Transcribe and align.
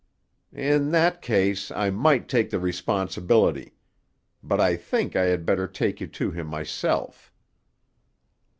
"In 0.55 0.89
that 0.93 1.21
case 1.21 1.69
I 1.69 1.91
might 1.91 2.27
take 2.27 2.49
the 2.49 2.57
responsibility. 2.59 3.75
But 4.41 4.59
I 4.59 4.75
think 4.75 5.15
I 5.15 5.25
had 5.25 5.45
better 5.45 5.67
take 5.67 6.01
you 6.01 6.07
to 6.07 6.31
him 6.31 6.47
myself." 6.47 7.31